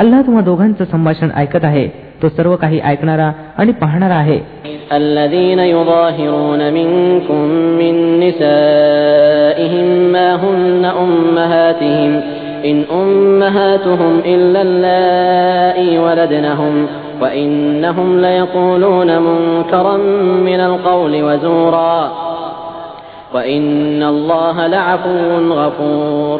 अल्लाह 0.00 0.22
तुम्हा 0.22 0.42
दोघांचं 0.42 0.84
संभाषण 0.84 1.30
ऐकत 1.36 1.64
आहे 1.64 1.86
तो 2.22 2.28
सर्व 2.28 2.56
काही 2.56 2.80
ऐकणारा 2.84 3.30
आणि 3.58 3.72
पाहणारा 3.72 4.14
आहे 4.14 4.38
न 6.60 6.70
मिन 6.72 8.30
إن 12.64 12.84
أمهاتهم 12.84 14.18
إلا 14.26 14.62
اللائي 14.62 15.98
ولدنهم 15.98 16.86
وإنهم 17.20 18.20
ليقولون 18.20 19.18
منكرا 19.18 19.96
من 20.48 20.60
القول 20.60 21.22
وزورا 21.22 22.12
وإن 23.34 24.02
الله 24.02 24.66
لعفو 24.66 25.52
غفور 25.52 26.39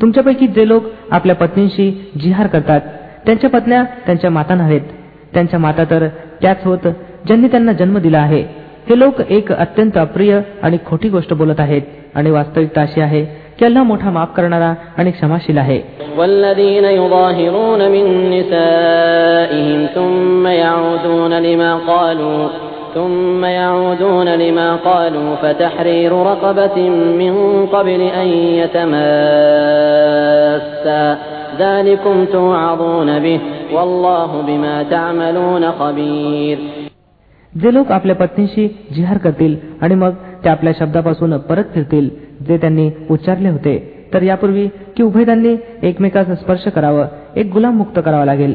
तुमच्यापैकी 0.00 0.46
जे 0.46 0.68
लोक 0.68 0.82
आपल्या 1.10 1.36
पत्नींशी 1.36 2.10
जिहार 2.20 2.46
करतात 2.46 2.80
त्यांच्या 3.26 3.50
पत्न्या 3.50 3.84
त्यांच्या 4.06 4.30
माता 4.30 4.54
नव्हेत 4.54 4.80
त्यांच्या 5.34 5.58
माता 5.60 5.84
तर 5.84 6.06
त्याच 6.42 6.56
होत 6.64 6.86
ज्यांनी 7.26 7.48
त्यांना 7.48 7.72
जन्म 7.72 7.98
दिला 7.98 8.18
आहे 8.18 8.42
हे 8.88 8.98
लोक 8.98 9.20
एक 9.20 9.52
अत्यंत 9.52 9.98
अप्रिय 9.98 10.40
आणि 10.62 10.78
खोटी 10.86 11.08
गोष्ट 11.08 11.34
बोलत 11.34 11.60
आहेत 11.60 11.82
आणि 12.14 12.30
वास्तविकता 12.30 12.80
अशी 12.80 13.00
आहे 13.00 13.24
की 13.58 13.64
अल्ला 13.64 13.82
मोठा 13.82 14.10
माफ 14.10 14.34
करणारा 14.36 14.74
आणि 14.96 15.10
क्षमाशील 15.10 15.58
आहे 15.58 15.78
ثم 22.98 23.42
يعودون 23.44 24.28
لما 24.34 24.68
قالوا 24.78 25.28
فتحرير 25.36 26.12
رقبة 26.12 26.78
من 27.22 27.34
قبل 27.66 28.00
أن 28.20 28.28
يتماسا 28.60 29.98
ذلكم 31.58 32.24
توعظون 32.26 33.18
به 33.18 33.40
والله 33.72 34.30
بما 34.42 34.76
تعملون 34.84 35.64
خبير 35.72 36.58
जे 37.52 37.70
लोक 37.72 37.90
आपल्या 37.92 38.16
पत्नीशी 38.16 38.64
जिहार 38.94 39.18
करतील 39.18 39.54
आणि 39.80 39.94
मग 39.94 40.12
ते 40.44 40.48
आपल्या 40.48 40.72
शब्दापासून 40.78 41.36
परत 41.48 41.64
फिरतील 41.74 42.08
जे 42.48 42.56
त्यांनी 42.56 42.86
उच्चारले 43.10 43.48
होते 43.48 43.74
तर 44.14 44.22
यापूर्वी 44.22 44.66
की 44.96 45.02
उभयतांनी 45.02 45.54
एकमेकांचा 45.82 46.34
स्पर्श 46.34 46.64
करावं 46.74 47.06
एक 47.36 47.46
गुलाम 47.52 47.74
मुक्त 47.76 47.96
करावा 48.04 48.24
लागेल 48.24 48.54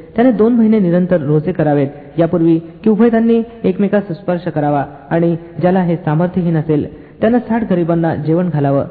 त्याने 0.15 0.31
दोन 0.31 0.53
महिने 0.53 0.79
निरंतर 0.79 1.21
रोजे 1.21 1.51
करावेत 1.51 2.19
यापूर्वी 2.19 2.59
की 2.83 3.09
त्यांनी 3.09 3.41
एकमेकास 3.63 4.11
स्पर्श 4.11 4.47
करावा 4.55 4.83
आणि 5.09 5.35
ज्याला 5.59 5.81
हे 5.81 5.95
सामर्थ्यही 5.95 6.51
नसेल 6.51 6.85
त्यांना 7.21 7.39
साठ 7.39 7.63
गरिबांना 7.69 8.15
जेवण 8.15 8.49
घालावं 8.49 8.85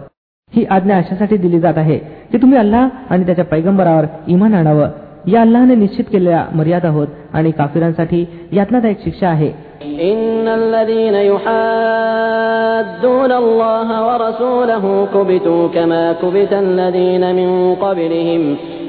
ही 0.52 0.64
आज्ञा 0.70 0.96
अशासाठी 0.96 1.36
दिली 1.36 1.60
जात 1.60 1.74
आहे 1.76 1.98
की 2.32 2.38
तुम्ही 2.38 2.58
अल्लाह 2.58 2.88
आणि 3.10 3.26
त्याच्या 3.26 3.44
पैगंबरावर 3.44 4.04
इमान 4.26 4.54
आणावं 4.54 4.88
या 5.28 5.40
अल्लाहने 5.40 5.74
निश्चित 5.74 6.04
केलेल्या 6.12 6.44
मर्यादा 6.54 6.88
होत 6.88 7.06
आणि 7.32 7.50
काफिरांसाठी 7.50 8.24
एक 8.84 9.04
शिक्षा 9.04 9.28
आहे 9.28 9.52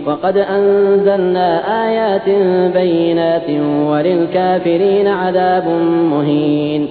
وقد 0.08 0.38
أنزلنا 0.38 1.48
آيات 1.84 2.28
بينات 2.74 3.48
وللكافرين 3.90 5.08
عذاب 5.08 5.68
مهين 6.12 6.84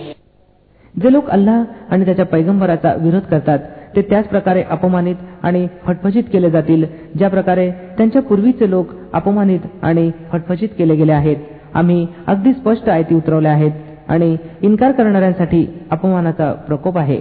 जे 0.94 1.10
लोक 1.10 1.28
अल्लाह 1.30 1.62
आणि 1.90 2.04
त्याच्या 2.04 2.24
पैगंबराचा 2.24 2.92
विरोध 2.94 3.22
करतात 3.22 3.58
ते 3.96 4.02
त्याच 4.02 4.26
प्रकारे 4.28 4.62
अपमानित 4.70 5.16
आणि 5.42 5.66
फटफजित 5.86 6.22
केले 6.32 6.50
जातील 6.50 6.84
ज्या 7.18 7.28
प्रकारे 7.28 7.70
त्यांच्या 7.98 8.22
पूर्वीचे 8.22 8.70
लोक 8.70 8.86
अपमानित 9.12 9.60
आणि 9.82 10.10
फटफजित 10.32 10.68
केले 10.78 10.94
गेले 10.94 11.12
आहेत 11.12 11.36
आम्ही 11.74 12.06
अगदी 12.26 12.52
स्पष्ट 12.52 12.88
आयती 12.88 13.14
उतरवल्या 13.14 13.52
आहेत 13.52 13.70
आणि 14.10 14.36
इन्कार 14.62 14.92
करणाऱ्यांसाठी 14.92 15.66
अपमानाचा 15.90 16.52
प्रकोप 16.52 16.98
आहे 16.98 17.20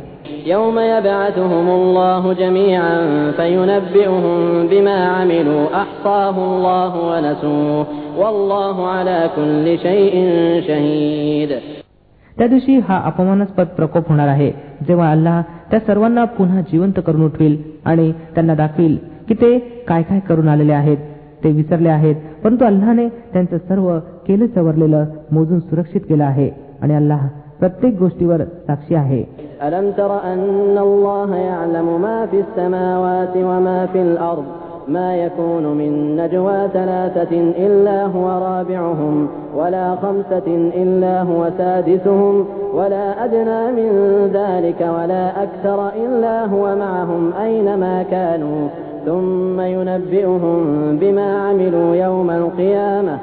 त्या 12.37 12.47
दिवशी 12.47 12.77
हा 12.79 13.01
अपमानास्पद 13.05 13.67
प्रकोप 13.67 14.09
होणार 14.09 14.27
आहे 14.27 14.51
जेव्हा 14.87 15.11
अल्लाह 15.11 15.41
त्या 15.71 15.79
सर्वांना 15.79 16.23
पुन्हा 16.25 16.61
जिवंत 16.61 16.99
करून 17.07 17.25
उठवेल 17.25 17.57
आणि 17.85 18.11
त्यांना 18.35 18.55
दाखवेल 18.55 18.97
की 19.27 19.33
ते 19.33 19.57
काय 19.87 20.03
काय 20.03 20.19
करून 20.19 20.47
आलेले 20.47 20.73
आहेत 20.73 20.97
ते 21.43 21.51
विसरले 21.51 21.89
आहेत 21.89 22.15
परंतु 22.43 22.65
अल्लाने 22.65 23.07
त्यांचं 23.33 23.57
सर्व 23.57 23.99
केलं 23.99 24.45
चवरलेलं 24.45 25.05
मोजून 25.31 25.59
सुरक्षित 25.59 26.01
केलं 26.01 26.23
आहे 26.23 26.68
आणि 26.81 26.93
अल्लाह 26.95 27.27
प्रत्येक 27.59 27.93
गोष्टीवर 27.99 28.43
साक्षी 28.67 28.95
आहे 28.95 29.23
ألم 29.67 29.91
تر 29.91 30.11
أن 30.23 30.77
الله 30.87 31.35
يعلم 31.35 31.87
ما 32.01 32.25
في 32.31 32.39
السماوات 32.45 33.35
وما 33.49 33.79
في 33.93 34.01
الأرض 34.01 34.43
ما 34.87 35.15
يكون 35.15 35.63
من 35.63 35.91
نجوى 36.15 36.59
ثلاثة 36.73 37.33
إلا 37.65 38.05
هو 38.05 38.27
رابعهم 38.47 39.15
ولا 39.55 39.95
خمسة 39.95 40.47
إلا 40.83 41.21
هو 41.21 41.41
سادسهم 41.57 42.45
ولا 42.73 43.25
أدنى 43.25 43.61
من 43.71 43.91
ذلك 44.33 44.81
ولا 44.81 45.43
أكثر 45.43 45.79
إلا 46.03 46.45
هو 46.45 46.75
معهم 46.75 47.33
أينما 47.33 48.03
كانوا 48.03 48.67
ثم 49.05 49.61
ينبئهم 49.61 50.57
بما 51.01 51.29
عملوا 51.47 51.95
يوم 51.95 52.29
القيامة 52.29 53.17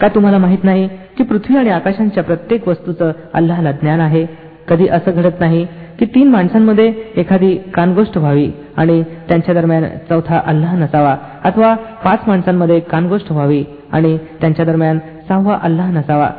का 0.00 0.08
तुम्हाला 0.08 0.38
माहित 0.38 0.64
नाही 0.64 0.86
की 1.18 1.24
पृथ्वी 1.24 1.56
आणि 1.56 1.70
आकाशांच्या 1.70 2.22
प्रत्येक 2.22 2.68
वस्तूचं 2.68 3.10
अल्लाहला 3.34 3.72
ज्ञान 3.72 4.00
आहे 4.00 4.24
कधी 4.68 4.88
असं 4.88 5.10
घडत 5.12 5.40
नाही 5.40 5.64
की 5.98 6.04
तीन 6.04 6.28
माणसांमध्ये 6.28 6.92
एखादी 7.16 7.54
कानगोष्ट 7.74 8.16
व्हावी 8.18 8.50
आणि 8.76 9.02
त्यांच्या 9.28 9.54
दरम्यान 9.54 9.84
चौथा 10.08 10.40
अल्लाह 10.46 10.74
नसावा 10.76 11.16
अथवा 11.44 11.74
पाच 12.04 12.18
माणसांमध्ये 12.26 12.80
कानगोष्ट 12.80 13.32
व्हावी 13.32 13.64
आणि 13.92 14.16
त्यांच्या 14.40 14.64
दरम्यान 14.64 14.98
सहावा 15.28 15.58
अल्लाह 15.62 15.90
नसावा 15.90 16.30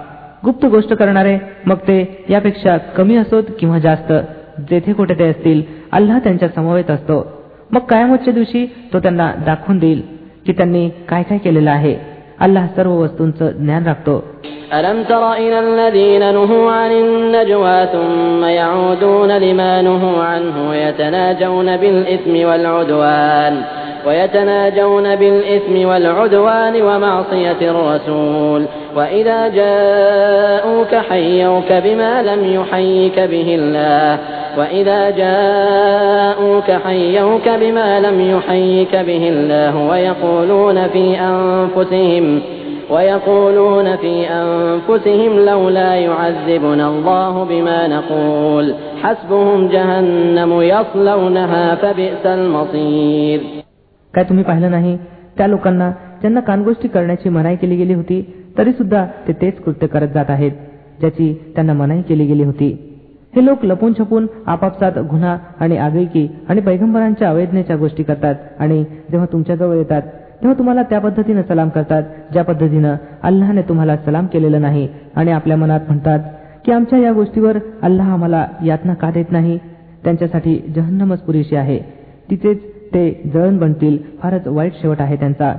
गुप्त 0.45 0.65
गोष्ट 0.65 0.93
करणारे 0.93 1.37
मग 1.65 1.77
ते 1.77 2.25
यापेक्षा 2.29 2.77
कमी 2.77 3.17
असोत 3.17 3.43
किंवा 3.59 3.79
जास्त 3.79 4.13
जेथे 4.69 4.93
कुठे 4.93 5.13
ते 5.13 5.29
असतील 5.29 5.61
अल्लाह 5.91 6.19
त्यांच्या 6.19 6.49
समवेत 6.49 6.91
असतो 6.91 7.34
मग 7.75 7.81
कयामतच्या 7.89 8.33
दिवशी 8.33 8.65
तो 8.93 8.99
त्यांना 8.99 9.31
दाखवून 9.45 9.79
देईल 9.79 10.01
की 10.45 10.53
त्यांनी 10.53 10.89
काय 11.09 11.23
काय 11.29 11.37
केलेलं 11.37 11.71
आहे 11.71 11.95
अल्लाह 12.45 12.65
सर्व 12.75 12.91
वस्तूंचं 13.03 13.51
ज्ञान 13.63 13.83
राखतो 13.87 14.15
ألم 14.73 14.99
تر 15.09 15.23
إلى 15.33 15.57
الذين 15.59 16.23
نهوا 16.33 16.71
عن 16.71 16.91
النجوى 16.91 17.79
ثم 17.93 18.41
يعودون 18.45 19.31
لما 19.45 19.81
نهوا 19.81 20.23
عنه 20.23 20.57
يتناجون 20.75 21.77
بالإثم 21.77 22.35
والعدوان 22.47 23.53
ويتناجون 24.07 25.15
بالإثم 25.15 25.87
والعدوان 25.87 26.81
ومعصية 26.81 27.57
الرسول 27.61 28.65
وإذا 28.95 29.47
جاءوك 29.47 30.95
حيوك 31.09 31.71
بما 31.71 32.23
لم 32.23 32.53
يحيك 32.53 33.19
به 33.19 33.55
الله 33.59 34.19
وإذا 34.57 35.09
جاءوك 35.09 36.71
حيوك 36.71 37.49
بما 37.49 37.99
لم 37.99 38.31
يحيك 38.37 38.95
به 38.95 39.29
الله 39.29 39.89
ويقولون 39.89 40.87
في 40.87 41.19
أنفسهم 41.19 42.41
ويقولون 42.89 43.95
في 43.95 44.27
أنفسهم 44.29 45.39
لولا 45.45 45.95
يعذبنا 45.95 46.87
الله 46.87 47.43
بما 47.43 47.87
نقول 47.87 48.75
حسبهم 49.03 49.67
جهنم 49.67 50.61
يصلونها 50.61 51.75
فبئس 51.75 52.25
المصير 52.25 53.54
काय 54.15 54.23
तुम्ही 54.23 54.43
पाहिलं 54.43 54.71
नाही 54.71 54.97
त्या 55.37 55.47
लोकांना 55.47 55.91
ज्यांना 56.21 56.39
कानगोष्टी 56.39 56.87
करण्याची 56.87 57.29
मनाई 57.29 57.55
केली 57.55 57.75
गेली 57.75 57.93
होती 57.93 58.21
तरी 58.57 58.71
सुद्धा 58.71 59.05
ते 59.27 59.33
तेच 59.33 59.59
कृत्य 59.59 59.87
करत 59.87 60.07
जात 60.07 60.29
आहेत 60.29 60.51
ज्याची 60.99 61.33
त्यांना 61.55 61.73
मनाई 61.73 62.01
केली 62.01 62.25
गेली 62.25 62.43
होती 62.43 62.69
हे 63.35 63.45
लोक 63.45 63.63
लपून 63.65 63.93
छपून 63.93 64.27
आपापसात 64.45 64.97
गुन्हा 65.09 65.37
आणि 65.59 65.77
आगळीकी 65.77 66.27
आणि 66.49 66.61
पैगंबरांच्या 66.61 67.29
अवैधनेच्या 67.29 67.75
गोष्टी 67.75 68.03
करतात 68.03 68.35
आणि 68.59 68.83
जेव्हा 69.09 69.25
तुमच्याजवळ 69.31 69.75
येतात 69.75 70.01
तेव्हा 70.41 70.57
तुम्हाला 70.57 70.83
त्या 70.83 70.99
पद्धतीनं 70.99 71.41
सलाम 71.41 71.69
करतात 71.69 72.03
ज्या 72.31 72.43
पद्धतीनं 72.43 72.95
अल्लाहने 73.23 73.61
तुम्हाला 73.61 73.95
सलाम 73.97 74.25
केलेलं 74.25 74.61
नाही 74.61 74.87
आणि 75.15 75.31
आपल्या 75.31 75.57
मनात 75.57 75.79
म्हणतात 75.87 76.19
की 76.65 76.71
आमच्या 76.71 76.99
या 76.99 77.11
गोष्टीवर 77.13 77.57
अल्लाह 77.81 78.13
आम्हाला 78.13 78.45
यातना 78.63 78.93
का 78.93 79.09
देत 79.11 79.31
नाही 79.31 79.57
त्यांच्यासाठी 80.03 80.55
जहन्नमच 80.75 81.19
पुरेशी 81.19 81.55
आहे 81.55 81.79
तिथेच 82.29 82.61
ते 82.95 83.05
जळण 83.33 83.57
बनतील 83.59 83.97
फारच 84.21 84.47
वाईट 84.47 84.81
शेवट 84.81 85.01
आहे 85.01 85.15
त्यांचा 85.15 85.53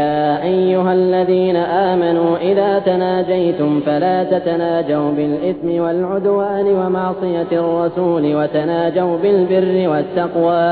يا 0.00 0.42
أيها 0.42 0.92
الذين 0.92 1.56
آمنوا 1.90 2.32
إذا 2.38 2.78
تناجيتم 2.78 3.80
فلا 3.80 4.24
تتناجوا 4.24 5.10
بالإثم 5.12 5.68
والعدوان 5.82 6.66
ومعصية 6.66 7.50
الرسول 7.52 8.24
وتناجوا 8.34 9.16
بالبر 9.18 9.88
والتقوى 9.90 10.66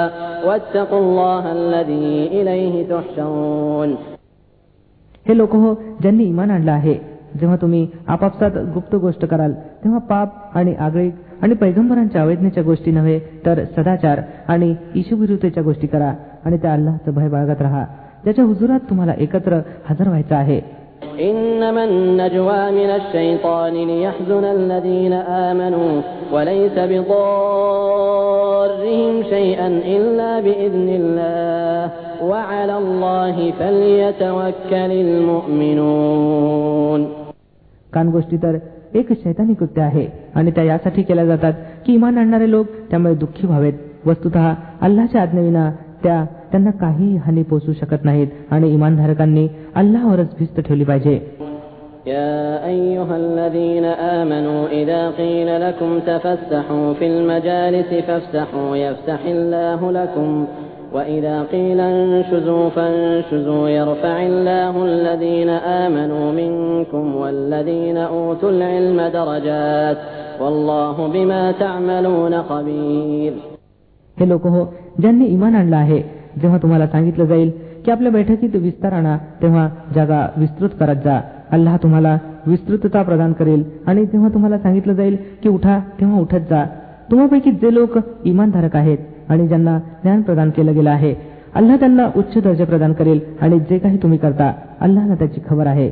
واتقوا 0.47 1.01
الله 1.01 1.45
الذي 1.53 2.29
إليه 2.39 2.75
تحشرون 2.89 3.91
हे 5.27 5.35
लोक 5.39 5.53
हो 5.55 5.75
ज्यांनी 6.01 6.25
इमान 6.25 6.51
आणलं 6.51 6.73
आहे 6.73 6.95
जेव्हा 7.41 7.57
तुम्ही 7.57 7.87
आपापसात 8.07 8.51
गुप्त 8.75 8.95
गोष्ट 8.97 9.25
कराल 9.25 9.53
तेव्हा 9.85 10.01
पाप 10.09 10.57
आणि 10.59 10.75
आगळीक 10.75 11.15
आणि 11.43 11.55
पैगंबरांच्या 11.55 12.23
अवैधनेच्या 12.23 12.63
गोष्टी 12.63 12.91
नव्हे 12.91 13.19
तर 13.47 13.65
सदाचार 13.77 14.21
आणि 14.49 14.75
ईशुविरुतेच्या 14.95 15.63
गोष्टी 15.63 15.87
करा 15.87 16.13
आणि 16.45 16.57
त्या 16.57 16.73
अल्लाहचं 16.73 17.15
भय 17.15 17.29
बाळगत 17.29 17.63
राहा 17.63 17.85
ज्याच्या 18.25 18.45
हुजुरात 18.45 18.81
तुम्हाला 18.81 19.13
एकत्र 19.19 19.61
हजर 19.87 20.09
व्हायचं 20.09 20.35
आहे 20.35 20.61
कान 37.93 38.09
गोष्टी 38.09 38.37
तर 38.37 38.57
एक 38.95 39.13
शैतानी 39.13 39.55
कृत्य 39.55 39.83
आहे 39.83 40.07
आणि 40.35 40.51
त्या 40.51 40.65
यासाठी 40.65 41.03
केल्या 41.03 41.25
जातात 41.25 41.53
की 41.87 41.95
इमान 41.95 42.19
आणणारे 42.19 42.51
लोक 42.51 42.67
त्यामुळे 42.91 43.15
दुःखी 43.15 43.47
व्हावेत 43.47 43.73
वस्तुत 44.07 44.37
अल्लाच्या 44.37 45.23
आज्ञेविना 45.23 45.71
त्या 46.03 46.25
त्यांना 46.51 46.71
काहीही 46.71 47.17
हानी 47.17 47.43
पोहोचू 47.43 47.73
शकत 47.73 48.05
नाहीत 48.05 48.27
आणि 48.51 48.73
इमानधारकांनी 48.75 49.49
अल्लावरच 49.75 50.35
भिस्त 50.39 50.61
ठेवली 50.61 50.85
पाहिजे 50.85 51.21
يا 52.07 52.67
أيها 52.67 53.17
الذين 53.17 53.85
وإذا 60.95 61.43
قيل 61.45 61.81
انشزوا 61.83 62.69
فانشزوا 62.71 63.69
يرفع 63.69 64.17
الله 64.23 64.75
الذين 64.85 65.49
آمنوا 65.85 66.27
منكم 66.33 67.05
والذين 67.15 67.97
أوتوا 67.97 68.51
العلم 68.51 68.99
درجات 69.13 69.99
والله 70.41 70.97
بما 71.09 71.43
تعملون 71.53 72.35
خبير 72.43 73.33
हे 74.17 74.27
लोक 74.29 74.47
हो 74.47 74.65
ज्यांनी 75.01 75.27
इमान 75.27 75.55
आणलं 75.55 75.77
आहे 75.77 76.01
जेव्हा 76.41 76.59
तुम्हाला 76.63 76.87
सांगितलं 76.87 77.25
जाईल 77.25 77.51
की 77.85 77.91
आपल्या 77.91 78.11
बैठकीत 78.13 78.57
विस्तार 78.57 78.93
आणा 78.93 79.17
तेव्हा 79.43 79.69
जागा 79.95 80.21
विस्तृत 80.37 80.71
करत 80.81 81.01
जा 81.05 81.21
अल्लाह 81.53 81.77
तुम्हाला 81.83 82.17
विस्तृतता 82.47 83.03
प्रदान 83.03 83.33
करेल 83.33 83.63
आणि 83.87 84.05
जेव्हा 84.05 84.29
तुम्हाला 84.35 84.59
सांगितलं 84.59 84.93
जाईल 84.93 85.17
की 85.43 85.49
उठा 85.49 85.79
तेव्हा 86.01 86.21
उठत 86.21 86.51
जा 86.51 86.65
तुम्हापैकी 87.11 87.51
जे 87.63 87.75
लोक 87.75 87.99
इमानधारक 88.25 88.77
आहेत 88.77 88.99
आणि 89.29 89.47
ज्यांना 89.49 89.79
ज्ञान 90.03 90.23
प्रदान 90.23 90.51
केलं 90.51 90.75
गेलं 90.75 90.91
आहे 90.91 91.15
अल्लाह 91.55 91.77
त्यांना 91.77 92.09
उच्च 92.17 92.39
दर्जा 92.45 92.65
प्रदान 92.65 92.93
करेल 92.93 93.21
आणि 93.41 93.59
जे 93.61 93.79
काही 93.79 93.97
तुम्ही 93.97 94.19
करता 94.19 94.53
अल्लाहला 94.81 95.15
त्याची 95.15 95.41
खबर 95.49 95.67
आहे 95.67 95.91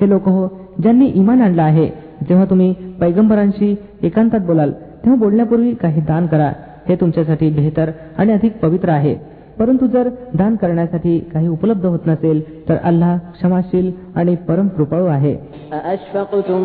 हे 0.00 0.08
लोक 0.08 0.28
हो 0.28 0.46
ज्यांनी 0.82 1.06
इमान 1.14 1.42
आणलं 1.42 1.62
आहे 1.62 1.86
जेव्हा 2.28 2.44
तुम्ही 2.44 2.72
पैगंबरांशी 3.00 3.74
एकांतात 4.02 4.40
बोलाल 4.40 4.70
तेव्हा 4.70 5.14
बोलण्यापूर्वी 5.14 5.74
काही 5.74 6.00
दान 6.00 6.26
करा 6.26 6.50
हे 6.88 6.96
तुमच्यासाठी 6.96 7.50
बेहतर 7.50 7.90
आणि 8.18 8.32
अधिक 8.32 8.58
पवित्र 8.58 8.88
आहे 8.88 9.14
परंतु 9.58 9.86
जर 9.86 10.08
दान 10.34 10.54
करण्यासाठी 10.56 11.18
काही 11.34 11.48
उपलब्ध 11.48 11.86
होत 11.86 12.06
नसेल 12.06 12.40
तर 12.68 12.76
अल्लाह 12.84 13.16
क्षमाशील 13.32 13.90
आणि 14.16 14.34
परम 14.48 14.68
कृपाळू 14.68 15.06
आहे 15.06 15.34
أأشفقتم 15.72 16.64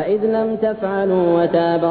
فإذ 0.00 0.24
لم 0.26 0.48
تفعلوا 0.62 1.26
وتاب 1.34 1.84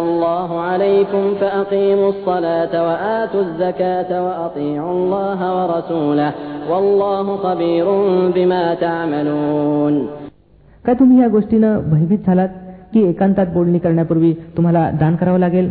तुम्ही 10.94 11.22
या 11.22 11.28
गोष्टीनं 11.28 11.80
भयभीत 11.90 12.26
झालात 12.26 12.63
की 12.94 13.04
एकांतात 13.04 13.48
बोलणी 13.54 13.80
करण्यापूर्वी 13.80 14.34
तुम्हाला 14.58 14.90
दान 15.00 15.16
करावं 15.16 15.40
लागेल 15.40 15.71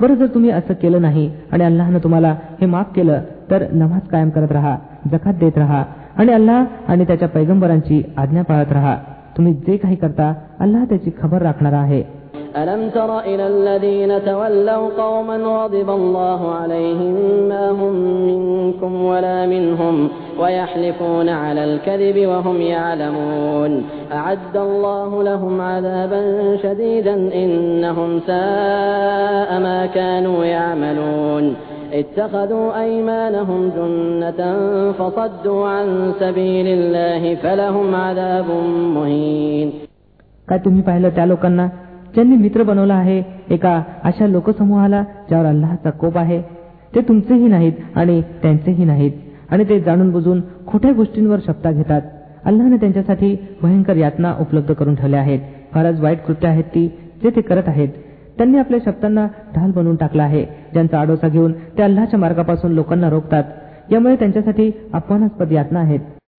बरं 0.00 0.14
जर 0.14 0.26
तुम्ही 0.26 0.50
असं 0.50 0.74
केलं 0.74 1.02
नाही 1.02 1.30
आणि 1.52 1.64
अल्लाहनं 1.64 1.98
तुम्हाला 1.98 2.34
हे 2.60 2.66
माफ 2.66 2.94
केलं 2.94 3.20
तर 3.50 3.64
नमाज 3.72 4.06
कायम 4.08 4.28
करत 4.28 4.52
राहा 4.52 4.76
जखात 5.12 5.34
देत 5.34 5.58
राहा 5.58 5.84
आणि 6.16 6.32
अल्लाह 6.32 6.64
आणि 6.88 7.04
त्याच्या 7.04 7.28
पैगंबरांची 7.28 8.02
आज्ञा 8.16 8.42
पाळत 8.42 8.72
राहा 8.72 8.96
तुम्ही 9.36 9.52
जे 9.66 9.76
काही 9.76 9.96
करता 9.96 10.32
अल्लाह 10.60 10.84
त्याची 10.84 11.10
खबर 11.22 11.42
राखणार 11.42 11.72
आहे 11.72 12.02
ألم 12.56 12.90
تر 12.90 13.20
إلى 13.20 13.46
الذين 13.46 14.24
تولوا 14.24 14.90
قوما 14.98 15.36
غضب 15.36 15.90
الله 15.90 16.54
عليهم 16.54 17.14
ما 17.48 17.70
هم 17.70 17.92
منكم 18.26 19.04
ولا 19.04 19.46
منهم 19.46 20.08
ويحلفون 20.40 21.28
على 21.28 21.64
الكذب 21.64 22.26
وهم 22.26 22.60
يعلمون 22.60 23.84
أعد 24.12 24.56
الله 24.56 25.22
لهم 25.22 25.60
عذابا 25.60 26.56
شديدا 26.62 27.14
إنهم 27.14 28.20
ساء 28.26 29.60
ما 29.60 29.88
كانوا 29.94 30.44
يعملون 30.44 31.56
اتخذوا 31.92 32.80
أيمانهم 32.80 33.70
جنة 33.76 34.40
فصدوا 34.92 35.68
عن 35.68 36.12
سبيل 36.20 36.66
الله 36.66 37.34
فلهم 37.34 37.94
عذاب 37.94 38.46
مهين 38.94 39.72
ज्यांनी 42.14 42.36
मित्र 42.36 42.62
बनवला 42.62 42.94
आहे 42.94 43.22
एका 43.50 43.80
अशा 44.02 44.26
लोकसमूहाला 44.26 45.02
ज्यावर 45.28 45.46
अल्लाहचा 45.46 45.90
कोप 45.90 46.18
आहे 46.18 46.40
ते 46.94 47.00
तुमचेही 47.00 47.48
नाहीत 47.48 47.72
आणि 47.94 48.20
त्यांचेही 48.42 48.84
नाहीत 48.84 49.12
आणि 49.50 49.64
ते 49.68 49.80
जाणून 49.80 50.10
बुजून 50.10 50.40
खोट्या 50.66 50.92
गोष्टींवर 50.92 51.38
शब्दा 51.46 51.70
घेतात 51.72 52.02
अल्लाने 52.44 52.76
त्यांच्यासाठी 52.76 53.34
भयंकर 53.62 53.96
यातना 53.96 54.34
उपलब्ध 54.40 54.72
करून 54.72 54.94
ठेवल्या 54.94 55.20
आहेत 55.20 55.40
फारच 55.72 56.00
वाईट 56.00 56.24
कृत्य 56.26 56.48
आहेत 56.48 56.64
ती 56.64 56.86
जे 57.22 57.30
ते 57.36 57.40
करत 57.40 57.68
आहेत 57.68 57.88
त्यांनी 58.38 58.58
आपल्या 58.58 58.80
शब्दांना 58.84 59.26
ढाल 59.54 59.70
बनवून 59.70 59.96
टाकला 59.96 60.22
आहे 60.22 60.44
ज्यांचा 60.72 60.98
आडोसा 61.00 61.28
घेऊन 61.28 61.52
ते 61.78 61.82
अल्लाच्या 61.82 62.18
मार्गापासून 62.18 62.72
लोकांना 62.72 63.10
रोखतात 63.10 63.92
यामुळे 63.92 64.16
त्यांच्यासाठी 64.16 64.70
अपमानास्पद 64.92 65.52
यातना 65.52 65.80
आहेत 65.80 66.00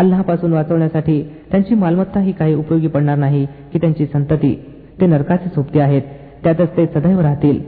अल्लाहपासून 0.00 0.52
वाचवण्यासाठी 0.52 1.22
त्यांची 1.50 1.74
मालमत्ता 1.74 2.20
ही 2.20 2.32
काही 2.32 2.54
उपयोगी 2.54 2.86
पडणार 2.86 3.18
नाही 3.18 3.46
की 3.72 3.78
त्यांची 3.78 4.06
संतती 4.06 4.54
ते 5.00 5.06
नरकाचे 5.06 5.48
सोबती 5.48 5.80
आहेत 5.80 6.02
त्यातच 6.44 6.76
ते 6.76 6.86
सदैव 6.86 7.20
राहतील 7.20 7.58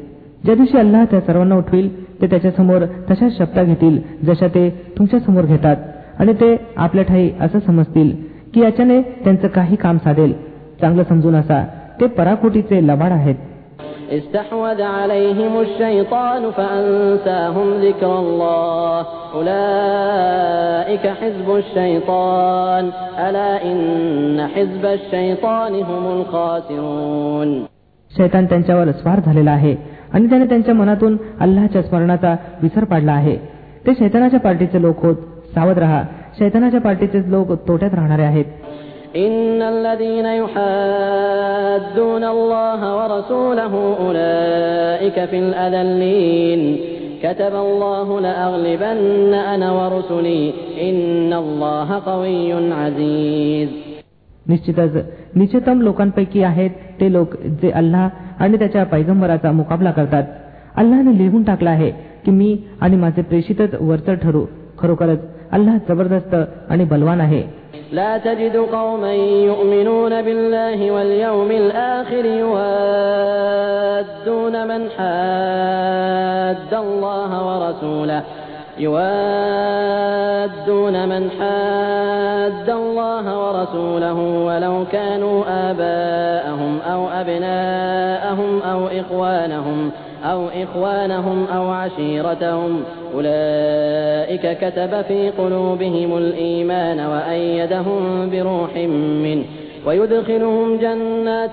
ज्या 0.44 0.54
दिवशी 0.54 0.78
अल्लाह 0.78 1.04
त्या 1.04 1.20
सर्वांना 1.20 1.56
उठवील 1.56 1.88
ते 2.22 2.26
त्याच्यासमोर 2.26 2.84
तशाच 3.10 3.36
शब्दा 3.38 3.62
घेतील 3.62 3.98
जशा 4.24 4.46
ते 4.46 4.68
तुमच्या 4.98 5.20
समोर 5.20 5.44
घेतात 5.44 5.76
आणि 6.18 6.32
ते 6.32 6.56
आपल्या 6.76 7.04
ठाई 7.04 7.30
असं 7.40 7.58
समजतील 7.58 8.10
की 8.54 8.60
याच्याने 8.60 9.00
त्यांचं 9.24 9.48
काही 9.48 9.76
काम 9.76 9.98
साधेल 9.98 10.32
चांगलं 10.80 11.02
समजून 11.02 11.34
असा 11.34 11.64
ते 12.00 12.06
पराकोटीचे 12.06 12.86
लबाड 12.86 13.12
आहेत 13.12 13.34
استحوذ 14.12 14.82
عليهم 14.82 15.60
الشيطان 15.60 16.50
فأنساهم 16.50 17.66
ذكر 17.80 18.18
الله 18.18 19.06
أولئك 19.34 21.06
حزب 21.20 21.48
الشيطان 21.56 22.84
ألا 23.18 23.50
إن 23.64 24.48
حزب 24.48 24.84
الشيطان 24.86 25.74
هم 25.82 26.04
الخاسرون 26.06 27.50
शैतान 28.10 28.46
त्यांच्यावर 28.46 28.90
स्वार 28.92 29.20
झालेला 29.20 29.50
आहे 29.50 29.74
आणि 30.12 30.28
त्याने 30.28 30.46
त्यांच्या 30.46 30.74
मनातून 30.74 31.16
अल्लाच्या 31.40 31.82
स्मरणाचा 31.82 32.34
विसर 32.62 32.84
पाडला 32.84 33.12
आहे 33.12 33.36
ते 33.86 33.94
शैतानाच्या 33.94 34.40
पार्टीचे 34.40 34.82
लोक 34.82 35.04
होत 35.04 35.16
सावध 35.54 35.78
रहा 35.78 36.02
शैतानाच्या 36.38 36.80
पार्टीचे 36.80 37.20
लोक 37.30 37.52
तोट्यात 37.68 37.94
राहणारे 37.94 38.22
आहेत 38.22 38.44
إن 39.16 39.62
الذين 39.64 40.26
يحادون 40.26 42.24
الله 42.24 42.80
ورسوله 42.96 43.74
أولئك 44.00 45.24
في 45.24 45.38
الأذلين 45.38 46.76
كتب 47.22 47.54
الله 47.56 48.20
لأغلبن 48.20 49.34
أنا 49.34 49.68
ورسلي 49.72 50.52
إن 50.80 51.32
الله 51.34 51.88
قوي 52.00 52.52
عزيز 52.74 53.68
निश्चितच 54.46 54.94
निश्चितम 55.36 55.80
लोकांपैकी 55.82 56.42
आहेत 56.42 56.70
ते 57.00 57.12
लोक 57.12 57.34
जे 57.62 57.70
अल्लाह 57.70 58.08
आणि 58.42 58.58
त्याच्या 58.58 58.84
पैगंबराचा 58.92 59.50
मुकाबला 59.52 59.90
करतात 59.90 60.24
अल्लाहने 60.76 61.16
लिहून 61.18 61.42
टाकला 61.44 61.70
आहे 61.70 61.90
की 62.24 62.30
मी 62.30 62.56
आणि 62.80 62.96
माझे 62.96 63.22
प्रेषितच 63.22 63.74
वरचर 63.80 64.14
ठरू 64.22 64.44
खरोखरच 64.78 65.18
अल्लाह 65.52 65.76
जबरदस्त 65.88 66.34
आणि 66.70 66.84
बलवान 66.84 67.20
आहे 67.20 67.42
لا 67.92 68.18
تجد 68.18 68.56
قوما 68.56 69.14
يؤمنون 69.14 70.22
بالله 70.22 70.90
واليوم 70.90 71.50
الآخر 71.50 72.24
يوادون 72.24 72.68
من 74.68 74.90
حاد 74.90 76.74
الله 76.74 77.46
ورسوله 77.46 78.22
يوادون 78.78 79.08
من 81.08 81.30
حاد 81.30 82.70
الله 82.70 83.48
ورسوله 83.48 84.14
ولو 84.46 84.84
كانوا 84.92 85.44
آباءهم 85.70 86.78
أو 86.92 87.08
أبناءهم 87.08 88.62
أو 88.62 88.86
إخوانهم 88.86 89.90
ۖ 89.90 90.07
أو 90.24 90.48
إخوانهم 90.48 91.46
أو 91.54 91.70
عشيرتهم 91.70 92.82
أولئك 93.14 94.58
كتب 94.58 95.02
في 95.02 95.30
قلوبهم 95.30 96.16
الإيمان 96.18 97.00
وأيدهم 97.00 98.30
بروح 98.30 98.76
منه 99.24 99.44
ويدخلهم 99.86 100.76
جنات 100.76 101.53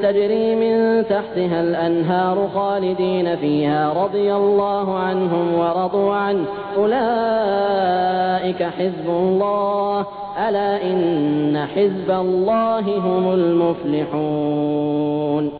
تجري 0.02 0.54
من 0.54 1.04
تحتها 1.04 1.60
الأنهار 1.60 2.48
خالدين 2.54 3.36
فيها 3.36 3.92
رضي 4.04 4.34
الله 4.34 4.98
عنهم 4.98 5.54
ورضوا 5.54 6.14
عنه 6.14 6.44
أولئك 6.76 8.62
حزب 8.62 9.08
الله 9.08 10.06
ألا 10.48 10.82
إن 10.82 11.56
حزب 11.74 12.10
الله 12.10 12.98
هم 12.98 13.32
المفلحون 13.32 14.86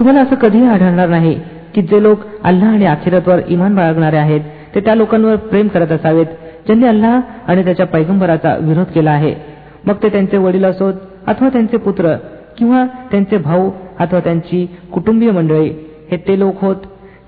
तुम्हाला 0.00 0.20
असं 0.20 0.34
कधीही 0.34 0.66
आढळणार 0.66 1.08
नाही 1.08 1.38
की 1.78 1.82
जे 1.86 1.98
लोक 2.02 2.20
अल्लाह 2.44 2.68
आणि 2.68 2.86
आखिरतवर 2.86 3.40
इमान 3.48 3.74
बाळगणारे 3.74 4.16
आहेत 4.16 4.40
ते 4.74 4.80
त्या 4.80 4.94
लोकांवर 4.94 5.36
प्रेम 5.50 5.68
करत 5.68 5.92
असावेत 5.92 6.26
ज्यांनी 6.66 6.86
अल्लाह 6.86 7.20
आणि 7.48 7.64
त्याच्या 7.64 7.86
पैगंबराचा 7.86 8.54
विरोध 8.60 8.86
केला 8.94 9.10
आहे 9.10 9.34
मग 9.86 10.02
ते 10.02 10.08
त्यांचे 10.08 10.36
वडील 10.36 10.64
असोत 10.64 10.94
अथवा 11.26 11.48
त्यांचे 11.48 11.76
पुत्र 11.76 12.14
किंवा 12.58 12.84
त्यांचे 13.10 13.36
भाऊ 13.36 13.70
अथवा 13.98 14.20
त्यांची 14.20 14.66
कुटुंबीय 14.92 15.30
मंडळी 15.30 15.70
हे 16.10 16.16
ते 16.28 16.38
लोक 16.38 16.64
होत 16.64 16.76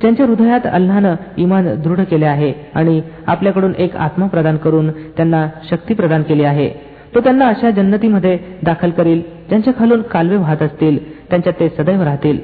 ज्यांच्या 0.01 0.27
हृदयात 0.27 0.67
अल्लानं 0.67 1.15
इमान 1.37 1.75
दृढ 1.83 2.01
केले 2.01 2.27
आहे 2.27 2.53
आणि 2.75 3.01
आपल्याकडून 3.27 3.75
एक 3.79 3.97
आत्मा 3.99 4.27
प्रदान 4.27 4.57
करून 4.57 4.91
त्यांना 5.17 5.47
शक्ती 5.71 5.95
प्रदान 5.95 6.23
केली 6.23 6.45
आहे 6.45 6.71
तो 7.15 7.21
त्यांना 7.21 7.49
अशा 7.49 7.71
जन्नतीमध्ये 7.71 8.39
दाखल 8.63 8.91
करील 8.91 9.21
ज्यांच्या 9.49 9.73
खालून 9.79 10.03
कालवे 10.03 10.37
वाहत 10.37 10.63
असतील 10.63 10.99
त्यांच्यात 11.31 11.61
ते 11.61 11.69
सदैव 11.69 12.03
राहतील 12.03 12.39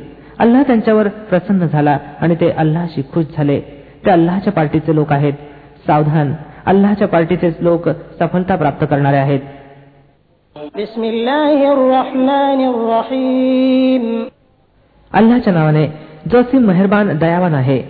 अल्लाह 0.38 0.62
त्यांच्यावर 0.62 1.08
प्रसन्न 1.08 1.66
झाला 1.66 1.98
आणि 2.20 2.34
ते 2.34 2.50
अल्लाशी 2.50 3.02
खुश 3.12 3.24
झाले 3.36 3.60
ते 4.04 4.10
अल्लाहच्या 4.10 4.52
पार्टीचे 4.52 4.94
लोक 4.94 5.12
आहेत 5.12 5.32
सावधान 5.86 6.32
अल्लाहच्या 6.66 7.08
पार्टीचे 7.08 7.50
लोक 7.60 7.88
सफलता 7.88 8.56
प्राप्त 8.56 8.84
करणारे 8.84 9.16
आहेत 9.16 9.40
अल्लाच्या 15.12 15.52
नावाने 15.52 15.86
जो 16.30 16.58
मेहरबान 16.58 17.18
दयावान 17.18 17.54
आहे 17.54 17.89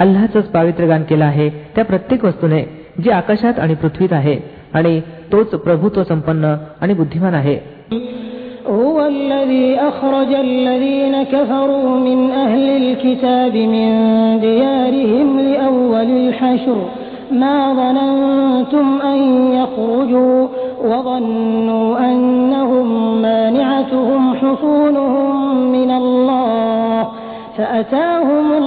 अल्लाच 0.00 0.36
गान 0.80 1.02
केलं 1.02 1.24
आहे 1.24 1.48
त्या 1.50 1.84
प्रत्येक 1.84 2.24
वस्तूने 2.24 2.83
जे 3.02 3.10
आकाशात 3.10 3.58
आणि 3.58 3.74
पृथ्वीत 3.74 4.12
आहे 4.12 4.36
आणि 4.74 5.00
तोच 5.32 5.50
प्रभुत्व 5.64 6.02
संपन्न 6.02 6.54
आणि 6.80 6.94
बुद्धिमान 6.94 7.34
आहे 7.34 7.58
هو 8.66 9.06
الذي 9.06 9.68
أخرج 9.80 10.30
الذين 10.34 11.22
كفروا 11.22 12.00
من 12.00 12.30
أهل 12.30 12.66
الكتاب 12.82 13.54
من 13.56 13.90
ديارهم 14.40 15.28
لأول 15.40 16.10
الحشر 16.22 16.78
ما 17.32 17.56
ظننتم 17.74 18.86
أن 19.02 19.18
يخرجوا 19.52 20.48
وظنوا 20.84 21.98
أنهم 21.98 22.86
مانعتهم 23.22 24.34
حصونهم 24.34 25.56
من 25.72 25.90
तोच 27.56 27.64
आहे 27.66 28.64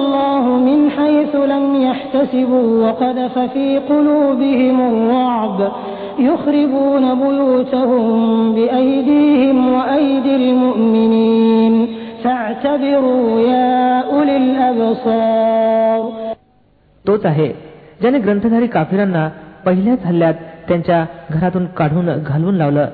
ज्याने 18.02 18.20
ग्रंथधारी 18.20 18.68
काफिरांना 18.68 19.30
पहिल्याच 19.66 20.06
हल्ल्यात 20.06 20.34
त्यांच्या 20.68 21.06
घरातून 21.30 21.66
काढून 21.66 22.10
घालवून 22.24 22.56
लावलं 22.56 22.90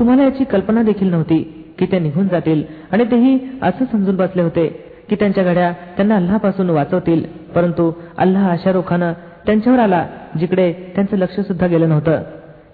तुम्हाला 0.00 0.22
याची 0.22 0.44
कल्पना 0.44 0.82
देखील 0.82 1.10
नव्हती 1.10 1.66
की 1.78 1.86
ते 1.86 1.98
निघून 1.98 2.28
जातील 2.28 2.62
आणि 2.92 3.04
तेही 3.04 3.38
असं 3.62 3.84
समजून 3.84 4.16
बसले 4.16 4.42
होते 4.42 4.89
की 5.10 5.16
त्यांच्या 5.16 5.44
घड्या 5.44 5.72
त्यांना 5.96 6.16
अल्लाहपासून 6.16 6.70
वाचवतील 6.70 7.22
परंतु 7.54 7.90
अल्लाह 8.18 8.70
रोखानं 8.70 9.12
त्यांच्यावर 9.46 9.78
आला 9.78 10.04
जिकडे 10.38 10.72
त्यांचं 10.94 11.16
लक्ष 11.16 11.40
सुद्धा 11.40 11.66
गेलं 11.66 11.88
नव्हतं 11.88 12.22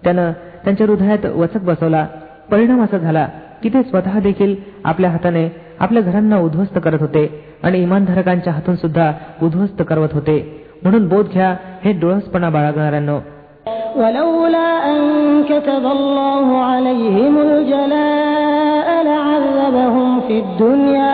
त्यानं 0.04 0.32
त्यांच्या 0.64 0.86
हृदयात 0.86 1.26
वचक 1.36 1.62
बसवला 1.64 2.06
परिणाम 2.50 2.82
असा 2.84 2.98
झाला 2.98 3.26
की 3.62 3.68
ते 3.68 3.82
स्वतः 3.82 4.18
देखील 4.20 4.54
आपल्या 4.84 5.10
हाताने 5.10 5.48
आपल्या 5.80 6.02
घरांना 6.02 6.38
उद्ध्वस्त 6.38 6.78
करत 6.84 7.00
होते 7.00 7.26
आणि 7.62 7.82
इमानधारकांच्या 7.82 8.52
हातून 8.52 8.76
सुद्धा 8.76 9.12
उद्ध्वस्त 9.42 9.82
करत 9.88 10.12
होते 10.12 10.36
म्हणून 10.82 11.08
बोध 11.08 11.32
घ्या 11.32 11.54
हे 11.84 11.92
डोळसपणा 12.00 12.50
बाळगणाऱ्यांनो 12.50 13.18
ولولا 13.96 14.68
أن 14.86 14.98
كتب 15.42 15.84
الله 15.88 16.46
عليهم 16.64 17.34
الجلاء 17.38 18.88
لعذبهم 19.04 20.08
في 20.20 20.36
الدنيا 20.38 21.13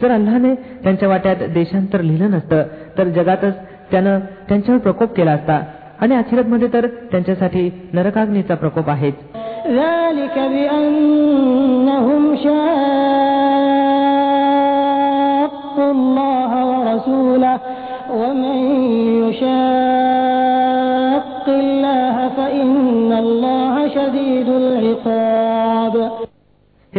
जर 0.02 0.10
अल्लाने 0.10 0.54
त्यांच्या 0.54 1.08
वाट्यात 1.08 1.36
देशांतर 1.54 2.00
लिहिलं 2.00 2.30
नसतं 2.30 2.62
तर 2.98 3.04
जगातच 3.04 3.54
त्यानं 3.90 4.18
त्यांच्यावर 4.48 4.80
प्रकोप 4.80 5.12
केला 5.12 5.30
असता 5.30 5.60
आणि 6.00 6.14
अखिरत 6.14 6.44
मध्ये 6.44 6.68
तर 6.72 6.86
त्यांच्यासाठी 6.86 7.70
नरकाग्नीचा 7.92 8.54
प्रकोप 8.54 8.90
आहे 8.90 9.10
ومن 18.10 18.60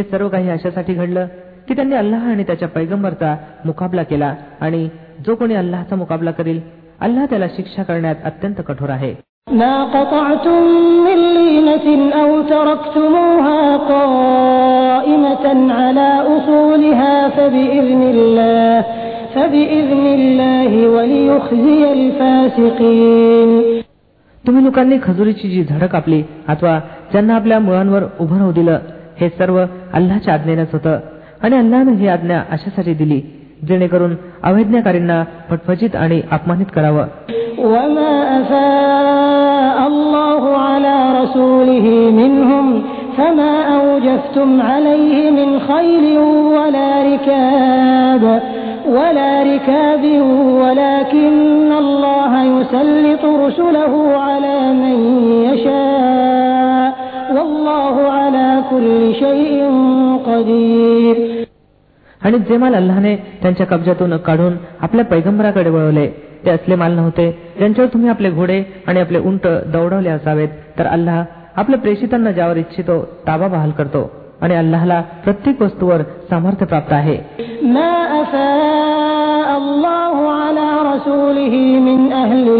हे 0.02 0.10
सर्व 0.10 0.28
काही 0.28 0.50
अशासाठी 0.50 0.94
घडलं 0.94 1.26
की 1.68 1.76
त्यांनी 1.76 1.96
अल्लाह 1.96 2.30
आणि 2.30 2.44
त्याच्या 2.44 2.68
पैगंबरचा 2.68 3.36
मुकाबला 3.66 4.04
केला 4.04 4.34
आणि 4.62 4.88
जो 5.26 5.36
कोणी 5.36 5.56
अल्लाचा 5.56 5.96
मुकाबला 5.96 6.32
करील 6.32 6.60
अल्लाह 7.02 7.26
त्याला 7.26 7.48
शिक्षा 7.48 7.84
करण्यात 7.84 8.16
अत्यंत 8.26 8.62
कठोर 8.68 8.90
आहे 8.90 9.14
तुम्ही 24.44 24.64
लोकांनी 24.64 24.98
खजुरीची 25.04 25.50
जी 25.50 25.64
झडक 25.64 25.96
आपली 25.96 26.22
अथवा 26.48 26.80
ज्यांना 27.12 27.36
आपल्या 27.36 27.60
मुळांवर 27.60 28.04
उभं 28.20 28.38
राहू 28.38 28.52
दिलं 28.52 28.80
हे 29.22 29.30
सर्व 29.30 29.58
अल्लाच्या 29.94 30.34
आज्ञेनेच 30.34 30.74
होतं 30.74 31.00
आणि 31.44 31.56
अल्लानं 31.58 31.94
ही 31.94 32.08
आज्ञा 32.08 32.42
अशासाठी 32.52 32.94
दिली 32.94 33.22
जेणेकरून 33.68 34.16
अवैज्ञकारींना 34.44 35.24
फटफजित 35.50 35.96
आणि 35.96 36.22
अपमानित 36.32 36.72
करावं 36.76 37.08
وما 37.74 38.14
أفاء 38.40 39.78
الله 39.88 40.44
على 40.58 40.96
رسوله 41.22 41.86
منهم 42.12 42.66
فما 43.18 43.54
أوجفتم 43.80 44.50
عليه 44.62 45.16
من 45.32 45.50
خيل 45.60 46.06
ولا 46.58 46.92
ركاب 47.04 48.24
ولا 48.88 49.32
ركاب 49.44 50.04
ولكن 50.64 51.70
الله 51.74 52.32
يسلط 52.56 53.24
رسله 53.46 53.94
على 54.18 54.58
من 54.74 54.98
يشاء 55.44 56.21
आणि 62.22 62.38
जे 62.40 62.58
माल 62.58 62.76
अल्लाने 62.76 63.16
त्यांच्या 63.42 63.66
कब्जातून 63.66 64.18
काढून 64.18 64.54
आपल्या 64.82 65.06
पैगंबराकडे 65.06 65.70
वळवले 65.70 66.08
ते 66.46 66.50
असले 66.50 66.76
माल 66.76 66.92
नव्हते 66.92 67.32
ज्यांच्यावर 67.58 67.90
तुम्ही 67.94 68.10
आपले 68.10 68.30
घोडे 68.30 68.64
आणि 68.88 69.00
आपले 69.00 69.20
उंट 69.20 69.48
दौडवले 69.74 70.10
असावेत 70.10 70.50
तर 70.80 70.86
अल्लाह 70.88 71.24
आपल्या 71.56 71.80
प्रेषितांना 71.80 72.32
ज्यावर 72.32 72.58
इच्छितो 72.58 73.02
ताबा 73.28 73.48
बहाल 73.48 73.72
करतो 73.72 74.10
आणि 74.42 74.56
अल्लाहला 74.56 75.02
प्रत्येक 75.24 75.62
वस्तूवर 75.62 76.02
सामर्थ्य 76.30 76.66
प्राप्त 76.66 76.94
आहे 76.94 77.16
अल्लाहू 79.56 80.28
अला 80.28 80.70
रसूलिही 80.86 81.80
मिन 81.80 82.12
अहलिल 82.14 82.60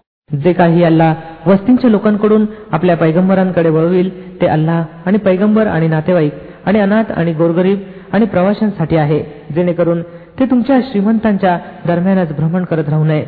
जे 0.43 0.53
काही 0.53 0.83
अल्ला 0.83 1.13
वस्तींच्या 1.47 1.89
लोकांकडून 1.89 2.45
आपल्या 2.71 2.95
पैगंबरांकडे 2.97 3.69
वळविल 3.69 4.09
ते 4.41 4.47
अल्लाह 4.47 4.83
आणि 5.05 5.17
पैगंबर 5.17 5.67
आणि 5.67 5.87
नातेवाईक 5.87 6.33
आणि 6.65 6.79
अनाथ 6.79 7.11
आणि 7.11 7.33
गोरगरीब 7.33 7.79
आणि 8.13 8.25
प्रवाशांसाठी 8.25 8.95
आहे 8.95 9.23
जेणेकरून 9.55 10.01
ते 10.39 10.45
तुमच्या 10.45 10.79
श्रीमंतांच्या 10.91 11.57
दरम्यानच 11.85 12.35
भ्रमण 12.35 12.63
करत 12.63 12.89
राहू 12.89 13.03
नये 13.03 13.25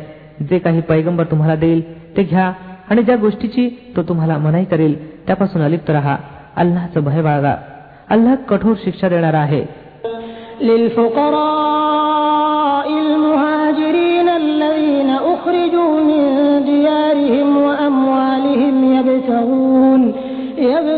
जे 0.48 0.58
काही 0.58 0.80
पैगंबर 0.80 1.24
तुम्हाला 1.24 1.54
देईल 1.54 1.82
ते 2.16 2.22
घ्या 2.22 2.52
आणि 2.90 3.02
ज्या 3.02 3.16
गोष्टीची 3.16 3.68
तो 3.96 4.02
तुम्हाला 4.02 4.38
मनाई 4.38 4.64
करेल 4.64 4.94
त्यापासून 5.26 5.62
अलिप्त 5.62 5.90
राहा 5.90 6.16
अल्लाचं 6.56 7.04
भय 7.04 7.22
बाळगा 7.22 7.54
अल्लाह 8.10 8.34
कठोर 8.34 8.74
शिक्षा 8.84 9.08
देणारा 9.08 9.38
आहे 9.38 9.64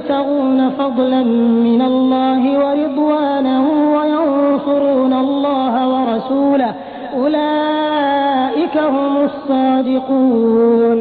يبتغون 0.07 0.71
فضلا 0.71 1.23
من 1.69 1.83
الله 1.83 2.43
ورضوانه 2.59 3.65
وينصرون 3.97 5.13
الله 5.15 5.75
ورسوله 5.93 6.71
أولئك 7.15 8.77
هم 8.95 9.15
الصادقون 9.25 11.01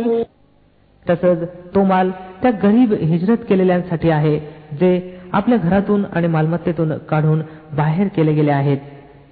तसंच 1.05 1.39
तो 1.73 1.83
माल 1.83 2.09
त्या 2.41 2.51
गरीब 2.63 2.93
हिजरत 3.11 3.41
केलेल्यांसाठी 3.49 4.09
आहे 4.09 4.38
जे 4.79 4.91
आपल्या 5.33 5.57
घरातून 5.57 6.05
आणि 6.13 6.27
मालमत्तेतून 6.27 6.93
काढून 7.09 7.41
बाहेर 7.77 8.07
केले 8.15 8.33
गेले 8.33 8.51
आहेत 8.51 8.77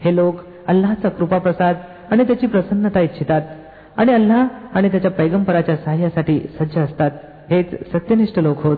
हे 0.04 0.16
लोक 0.16 0.36
अल्लाचा 0.68 1.10
कृपाप्रसाद 1.10 1.76
आणि 2.12 2.24
त्याची 2.24 2.48
प्रसन्नता 2.48 3.00
इच्छितात 3.02 3.42
आणि 3.98 4.14
अल्लाह 4.14 4.46
आणि 4.78 4.90
त्याच्या 4.90 5.12
पैगंबराच्या 5.12 5.76
सहाय्यासाठी 5.76 6.40
सज्ज 6.60 6.78
असतात 6.80 7.12
हेच 7.50 7.72
सत्यनिष्ठ 7.92 8.40
लोक 8.40 8.64
होत 8.64 8.78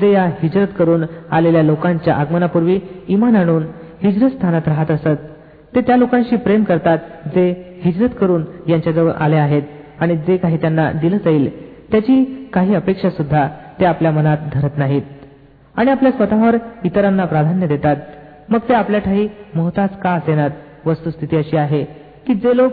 जे 0.00 0.10
या 0.12 0.24
हिजरत 0.42 0.66
करून 0.78 1.04
आलेल्या 1.30 1.62
लोकांच्या 1.62 2.14
आगमनापूर्वी 2.14 2.78
इमान 3.08 3.36
आणून 3.36 3.62
हिजरत 4.02 4.30
स्थानात 4.30 4.68
राहत 4.68 4.90
असत 4.90 5.26
ते 5.74 5.80
त्या 5.80 5.96
लोकांशी 5.96 6.36
प्रेम 6.36 6.64
करतात 6.64 6.98
जे 7.34 7.50
हिजरत 7.82 8.08
करून 8.20 8.44
यांच्याजवळ 8.68 9.10
आले 9.18 9.36
आहेत 9.36 9.62
आणि 10.00 10.16
जे 10.16 10.36
काही 10.36 10.56
त्यांना 10.56 10.92
दिलं 10.92 11.16
जाईल 11.16 11.48
त्याची 11.92 12.24
काही 12.52 12.74
अपेक्षा 12.74 13.10
सुद्धा 13.10 13.48
ते 13.80 13.84
आपल्या 13.84 14.10
मनात 14.10 14.36
धरत 14.52 14.78
नाहीत 14.78 15.02
आणि 15.74 15.90
आपल्या 15.90 16.12
स्वतःवर 16.12 16.56
इतरांना 16.84 17.24
प्राधान्य 17.24 17.66
देतात 17.66 17.96
मग 18.48 18.58
ते 18.68 18.74
आपल्या 18.74 19.00
ठाई 19.00 19.26
मोहताज 19.54 19.88
का 20.02 20.10
असेनात 20.10 20.50
वस्तुस्थिती 20.86 21.36
अशी 21.36 21.56
आहे 21.56 21.84
की 22.26 22.34
जे 22.34 22.56
लोक 22.56 22.72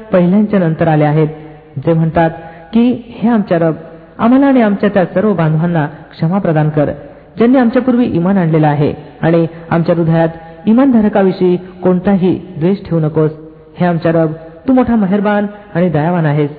पहिल्यांच्या 0.13 0.59
नंतर 0.59 0.87
आले 0.87 1.03
आहेत 1.03 1.27
जे 1.85 1.93
म्हणतात 1.93 2.29
की 2.73 2.83
हे 3.07 3.29
आमच्या 3.29 3.57
रब 3.59 3.75
आम्हाला 4.19 4.45
आणि 4.45 4.61
आमच्या 4.61 4.89
त्या 4.89 5.05
सर्व 5.05 5.33
बांधवांना 5.33 5.85
क्षमा 6.11 6.39
प्रदान 6.39 6.69
कर 6.69 6.89
ज्यांनी 7.37 7.57
आमच्यापूर्वी 7.57 8.05
इमान 8.05 8.37
आणलेला 8.37 8.67
आहे 8.67 8.93
आणि 9.21 9.45
आमच्या 9.69 9.95
हृदयात 9.95 10.29
इमानधारकाविषयी 10.65 11.55
कोणताही 11.83 12.33
द्वेष 12.57 12.77
ठेवू 12.85 12.99
नकोस 12.99 13.31
हे 13.79 13.85
आमच्या 13.85 14.11
रब 14.11 14.31
तू 14.67 14.73
मोठा 14.73 14.95
मेहरबान 14.95 15.45
आणि 15.75 15.89
दयावान 15.89 16.25
आहेस 16.25 16.49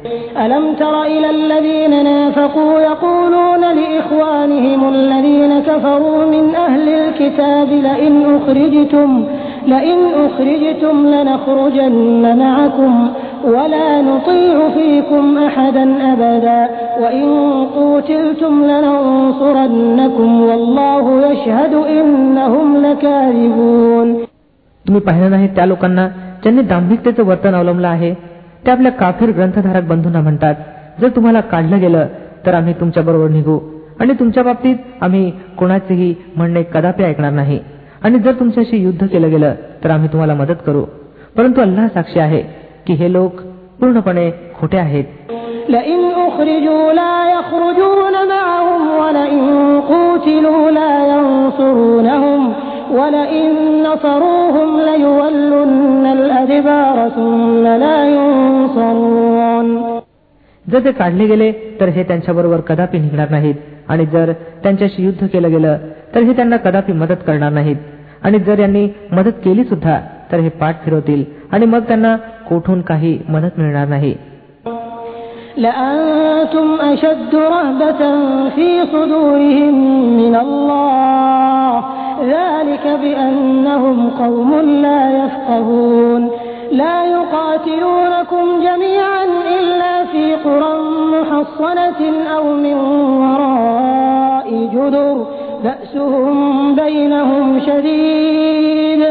ألم 0.36 0.64
تر 0.74 0.94
إلى 1.04 1.28
الذين 1.30 1.94
نافقوا 2.04 2.74
يقولون 2.80 3.62
لإخوانهم 3.80 4.80
الذين 4.88 5.52
كفروا 5.60 6.20
من 6.26 6.44
أهل 6.56 6.86
الكتاب 7.00 7.68
لئن 7.88 8.14
أخرجتم, 8.36 9.10
لئن 9.66 9.98
أخرجتم 10.26 10.96
لنخرجن 11.06 12.24
معكم 12.38 12.92
ولا 13.44 14.00
نطيع 14.02 14.56
فيكم 14.68 15.24
أحدا 15.38 15.84
أبدا 16.12 16.60
وإن 17.02 17.26
قوتلتم 17.76 18.52
لننصرنكم 18.70 20.28
والله 20.40 21.04
يشهد 21.26 21.74
إنهم 21.74 22.66
لكاذبون 22.76 24.08
तुम्ही 24.86 25.00
पाहिलं 25.00 25.30
नाही 25.30 25.48
त्या 25.56 25.66
लोकांना 25.66 26.06
ज्यांनी 26.42 26.62
दांभिकतेचं 26.62 27.24
वर्तन 27.24 27.54
अवलंबलं 27.54 27.88
आहे 27.88 28.12
त्या 28.64 28.74
आपल्या 28.74 28.92
काफीर 28.92 29.30
ग्रंथधारक 29.30 29.84
बंधूंना 29.88 30.20
म्हणतात 30.20 30.54
जर 31.00 31.08
तुम्हाला 31.08 31.40
काढलं 31.52 31.80
गेलं 31.80 32.06
तर 32.46 32.54
आम्ही 32.54 32.74
तुमच्या 32.80 33.02
बरोबर 33.02 33.28
निघू 33.28 33.58
आणि 34.00 34.12
तुमच्या 34.20 34.42
बाबतीत 34.42 34.76
आम्ही 35.00 35.30
कोणाचेही 35.58 36.14
म्हणणे 36.36 36.62
कदापि 36.62 37.04
ऐकणार 37.04 37.32
नाही 37.32 37.58
आणि 38.02 38.18
जर 38.18 38.32
तुमच्याशी 38.40 38.82
युद्ध 38.82 39.06
केलं 39.06 39.30
गेलं 39.30 39.54
तर 39.84 39.90
आम्ही 39.90 40.08
तुम्हाला 40.12 40.34
मदत 40.34 40.66
करू 40.66 40.84
परंतु 41.36 41.60
अल्लाह 41.60 41.86
साक्षी 41.86 42.20
आहे 42.20 42.42
की 42.86 42.92
हे 42.92 43.12
लोक 43.12 43.40
पूर्णपणे 43.80 44.30
खोटे 44.54 44.78
आहेत 44.78 45.04
जर 60.66 60.84
ते 60.84 60.92
काढले 60.92 61.26
गेले 61.26 61.50
तर 61.80 61.88
हे 61.88 62.02
त्यांच्याबरोबर 62.02 62.60
कदापि 62.60 62.98
निघणार 62.98 63.30
नाहीत 63.30 63.54
आणि 63.88 64.06
जर 64.06 64.32
त्यांच्याशी 64.62 65.04
युद्ध 65.04 65.26
केलं 65.26 65.50
गेलं 65.50 65.78
तर 66.14 66.22
हे 66.22 66.32
त्यांना 66.32 66.56
कदापि 66.56 66.92
मदत 66.92 67.24
करणार 67.26 67.52
नाहीत 67.52 67.76
आणि 68.22 68.38
जर 68.38 68.58
यांनी 68.58 68.88
मदत 69.12 69.40
केली 69.44 69.64
सुद्धा 69.64 69.98
तर 70.32 70.40
हे 70.40 70.48
पाठ 70.48 70.84
फिरवतील 70.84 71.24
आणि 71.52 71.66
मग 71.66 71.80
त्यांना 71.80 72.16
कोठून 72.48 72.80
काही 72.82 73.18
मदत 73.28 73.58
मिळणार 73.58 73.88
नाही 73.88 74.14
لأنتم 75.56 76.80
أشد 76.80 77.34
رهبة 77.34 78.00
في 78.56 78.68
صدورهم 78.92 79.74
من 80.16 80.34
الله 80.36 81.84
ذلك 82.24 82.84
بأنهم 83.02 84.10
قوم 84.10 84.50
لا 84.60 85.24
يفقهون 85.24 86.30
لا 86.72 87.04
يقاتلونكم 87.04 88.44
جميعا 88.66 89.24
إلا 89.58 90.04
في 90.04 90.34
قرى 90.34 90.74
محصنة 91.14 92.00
أو 92.36 92.44
من 92.64 92.74
وراء 93.22 94.48
جدر 94.74 95.26
بأسهم 95.64 96.74
بينهم 96.74 97.60
شديد 97.60 99.02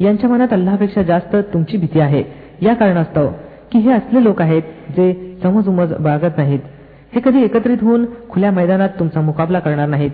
यांच्या 0.00 0.30
मनात 0.30 0.52
अल्लापेक्षा 0.52 1.02
जास्त 1.02 1.36
तुमची 1.36 1.76
भीती 1.76 2.00
आहे 2.00 2.22
या 2.62 2.74
कारणास्तव 2.74 3.28
की 3.72 3.78
हे 3.78 3.92
असले 3.92 4.24
लोक 4.24 4.42
आहेत 4.42 4.62
जे 4.96 5.36
समज 5.42 5.68
उमज 5.68 5.92
बाळगत 6.00 6.36
नाहीत 6.36 6.58
हे 7.14 7.20
कधी 7.20 7.42
एकत्रित 7.42 7.78
होऊन 7.82 8.04
खुल्या 8.30 8.50
मैदानात 8.50 8.88
तुमचा 8.88 9.20
मुकाबला 9.20 9.58
करणार 9.58 9.88
नाहीत 9.88 10.10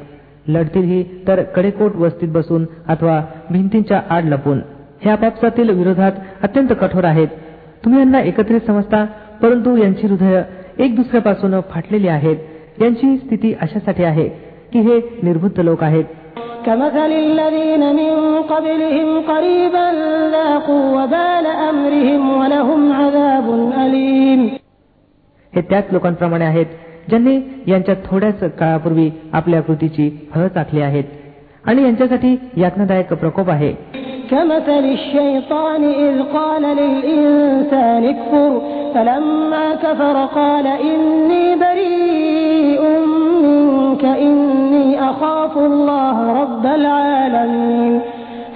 लढतीलही 0.46 1.04
तर 1.28 1.42
कडेकोट 1.42 1.96
वस्तीत 1.96 2.28
बसून 2.28 2.64
अथवा 2.88 3.22
भिंतींच्या 3.50 4.00
आड 4.10 4.24
लपून 4.24 4.60
हे 5.04 5.10
आपापसातील 5.10 5.70
विरोधात 5.70 6.12
अत्यंत 6.42 6.68
कठोर 6.80 7.04
आहेत 7.04 7.28
तुम्ही 7.84 8.00
यांना 8.00 8.20
एकत्रित 8.20 8.60
समजता 8.66 9.04
परंतु 9.42 9.76
यांची 9.76 10.06
हृदय 10.06 10.42
एक 10.80 10.96
दुसऱ्यापासून 10.96 11.60
फाटलेले 11.70 12.08
आहेत 12.08 12.36
यांची 12.82 13.16
स्थिती 13.16 13.54
अशासाठी 13.60 14.04
आहे 14.04 14.28
की 14.72 14.78
हे 14.78 15.00
निर्बुद्ध 15.22 15.60
लोक 15.60 15.82
आहेत 15.84 16.04
हे 25.54 25.60
त्याच 25.60 25.84
लोकांप्रमाणे 25.92 26.44
आहेत 26.44 26.66
ज्यांनी 27.08 27.40
यांच्या 27.66 27.94
थोड्याच 28.04 28.40
काळापूर्वी 28.40 29.10
आपल्या 29.32 29.62
कृतीची 29.62 30.28
फळं 30.30 30.48
आखली 30.56 30.80
आहेत 30.80 31.04
आणि 31.64 31.82
यांच्यासाठी 31.82 32.36
यातनादायक 32.56 33.12
प्रकोप 33.12 33.50
आहे 33.50 33.72
كمثل 34.30 34.84
الشيطان 34.98 35.82
إذ 35.84 36.22
قال 36.22 36.62
للإنسان 36.62 38.04
اكفر 38.04 38.50
فلما 38.94 39.74
كفر 39.74 40.16
قال 40.34 40.66
إني 40.66 41.56
بريء 41.56 42.82
منك 43.04 44.04
إني 44.04 45.10
أخاف 45.10 45.58
الله 45.58 46.42
رب 46.42 46.66
العالمين 46.66 48.00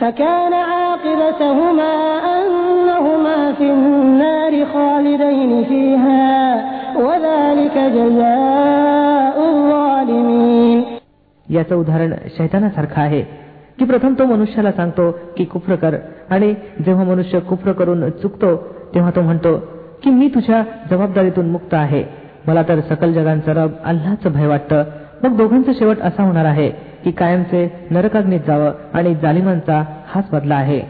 فكان 0.00 0.52
عاقبتهما 0.52 1.94
أنهما 2.38 3.52
في 3.52 3.66
النار 3.70 4.66
خالدين 4.74 5.64
فيها 5.64 6.24
وذلك 6.96 7.76
جزاء 7.96 9.37
الظالمين 9.50 10.84
याचं 11.50 11.74
उदाहरण 11.76 12.12
शैतानासारखं 12.37 13.00
आहे 13.02 13.43
की 13.78 13.84
प्रथम 13.84 14.14
तो 14.14 14.24
मनुष्याला 14.26 14.72
सांगतो 14.72 15.10
की 15.37 15.44
कुफ्र 15.44 15.74
कर 15.74 15.94
आणि 16.30 16.54
जेव्हा 16.87 17.04
मनुष्य 17.04 17.40
कुफ्र 17.40 17.72
करून 17.72 18.10
चुकतो 18.10 18.56
तेव्हा 18.94 19.10
तो 19.10 19.20
म्हणतो 19.20 19.56
की 20.02 20.10
मी 20.10 20.28
तुझ्या 20.28 20.62
जबाबदारीतून 20.90 21.50
मुक्त 21.50 21.74
आहे 21.74 22.04
मला 22.46 22.62
तर 22.68 22.80
सकल 22.80 23.12
जगांचा 23.12 23.52
रब 23.52 23.70
अल्लाचं 23.84 24.32
भय 24.32 24.46
वाटतं 24.46 24.84
मग 25.22 25.37
दोघांचं 25.37 25.72
शेवट 25.72 26.00
असा 26.00 26.22
होणार 26.22 26.44
आहे 26.44 26.68
की 27.04 27.10
कायमचे 27.10 27.68
नरकाग्नीत 27.90 28.40
जावं 28.46 28.72
आणि 28.94 29.14
जालिमांचा 29.14 29.82
हाच 30.06 30.30
बदला 30.32 30.54
आहे 30.54 30.80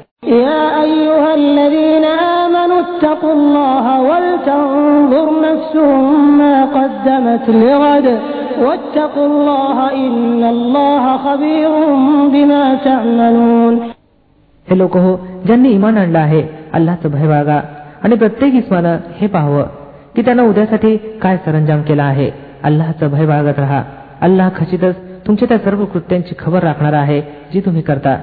हे 8.58 8.64
लोक 14.78 14.96
हो 14.96 15.16
ज्यांनी 15.46 15.70
इमान 15.70 15.98
आणलं 15.98 16.18
आहे 16.18 16.42
अल्लाचं 16.72 17.10
भय 17.10 17.26
बाळगा 17.28 17.60
आणि 18.04 18.16
प्रत्येक 18.16 18.54
इस्मानं 18.54 18.96
हे 19.16 19.26
पाहावं 19.26 19.64
की 20.16 20.22
त्यानं 20.22 20.48
उद्यासाठी 20.48 20.96
काय 21.22 21.36
सरंजाम 21.36 21.82
केला 21.82 22.04
आहे 22.04 22.30
अल्लाचं 22.62 23.10
भय 23.10 23.26
बाळगत 23.26 23.58
राहा 23.58 23.82
अल्लाह 24.20 24.48
खचितच 24.56 24.96
तुमच्या 25.26 25.48
त्या 25.48 25.58
सर्व 25.58 25.84
कृत्यांची 25.84 26.34
खबर 26.38 26.62
राखणार 26.62 26.92
आहे 26.94 27.20
जी 27.52 27.60
तुम्ही 27.60 27.82
करता 27.82 28.16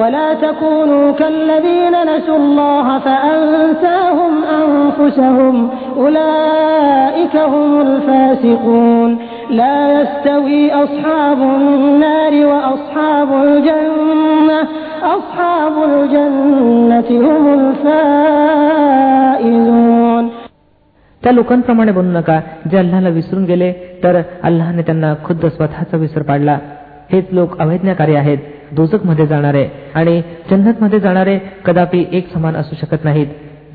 ولا 0.00 0.32
تكونوا 0.34 1.12
كالذين 1.12 1.94
نسوا 2.04 2.36
الله 2.36 2.98
فأنساهم 2.98 4.34
أنفسهم 4.44 5.54
أولئك 5.96 7.36
هم 7.36 7.80
الفاسقون 7.80 9.10
لا 9.50 10.00
يستوي 10.00 10.72
أصحاب 10.72 11.38
النار 11.42 12.34
وأصحاب 12.46 13.28
الجنة 13.42 14.60
أصحاب 15.16 15.74
الجنة 15.82 17.08
هم 17.26 17.44
الفائزون 19.02 20.24
त्या 21.22 21.32
लोकांप्रमाणे 21.32 21.92
बनू 21.92 22.10
नका 22.18 22.38
जे 22.70 22.76
अल्लाला 22.78 23.08
विसरून 23.08 23.44
गेले 23.44 23.72
तर 24.04 24.14
अल्लाने 24.42 24.82
त्यांना 24.82 25.14
खुद्द 25.24 25.46
स्वतःचा 25.46 25.96
विसर 25.96 26.22
पाडला 26.22 26.58
हेच 27.12 27.24
लोक 27.32 27.58
अवैज्ञाकारी 27.60 28.14
आहेत 28.14 28.38
दोजक 28.72 29.04
मध्ये 29.06 29.26
जाणारे 29.26 29.64
आणि 29.94 30.14
जन्नत 30.50 30.82
मध्ये 30.82 31.00
जाणारे 31.00 31.38
कदापि 31.66 32.04
एक 32.12 32.32
समान 32.34 32.56
असू 32.56 32.76
शकत 32.80 33.04
नाहीत 33.04 33.26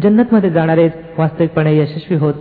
जन्नत 0.03 0.33
मध्ये 0.33 0.49
जाणारे 0.49 0.87
वास्तविकपणे 1.17 1.77
यशस्वी 1.77 2.17
होत 2.17 2.33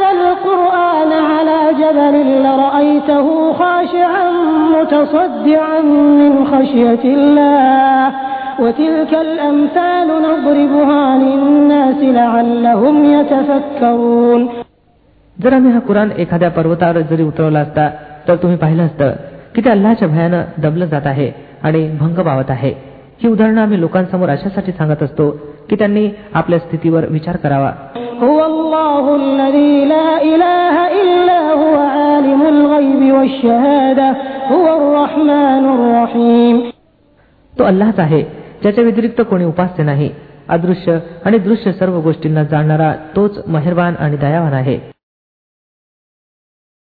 على 1.32 1.58
جبل 1.80 2.16
خاشعا 3.60 4.26
متصدعا 4.76 5.80
من 6.20 6.32
الله 7.04 8.10
وتلك 8.60 9.12
نضربها 10.26 11.02
للناس 11.18 12.00
لعلهم 12.18 12.96
يتفكرون 13.04 14.42
जर 15.36 15.52
आम्ही 15.54 15.70
हा 15.72 15.78
कुराण 15.80 16.10
एखाद्या 16.18 16.50
पर्वतावर 16.50 17.00
जरी 17.10 17.22
उतरवला 17.22 17.60
असता 17.60 17.88
तर 18.28 18.36
तुम्ही 18.36 18.56
पाहिलं 18.56 18.82
असतं 18.86 19.10
की 19.54 19.60
ते 19.64 19.70
अल्लाच्या 19.70 20.08
भयानं 20.08 20.42
दबलं 20.62 20.86
जात 20.86 21.06
आहे 21.06 21.30
आणि 21.62 21.80
भंग 22.00 22.18
पावत 22.24 22.50
आहे 22.50 22.72
ही 23.22 23.28
उदाहरणं 23.28 23.60
आम्ही 23.62 23.80
लोकांसमोर 23.80 24.28
अशासाठी 24.28 24.72
सांगत 24.72 25.02
असतो 25.02 25.30
की 25.70 25.76
त्यांनी 25.76 26.08
आपल्या 26.34 26.58
स्थितीवर 26.58 27.06
विचार 27.08 27.36
करावा 27.36 27.72
هو 28.22 28.44
الله 28.46 29.16
الذي 29.16 29.84
لا 29.84 30.12
هو 31.52 31.74
عالم 31.76 32.42
الغيب 32.42 33.02
هو 34.52 34.66
الرحمن 34.76 35.64
الرحيم 35.74 36.56
तो 37.58 37.64
अल्लाच 37.64 37.98
आहे 37.98 38.22
ज्याच्या 38.62 38.84
व्यतिरिक्त 38.84 39.20
कोणी 39.20 39.44
उपास्य 39.44 39.82
नाही 39.82 40.10
अदृश्य 40.48 40.98
आणि 41.24 41.38
दृश्य 41.38 41.72
सर्व 41.72 42.00
गोष्टींना 42.00 42.42
जाणणारा 42.42 42.92
तोच 43.16 43.38
मेहरबान 43.46 43.94
आणि 43.98 44.16
दयावान 44.16 44.52
आहे 44.52 44.78